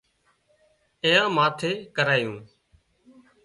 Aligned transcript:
اين 1.03 1.23
ماٿي 1.35 1.71
لکرايون 1.85 2.37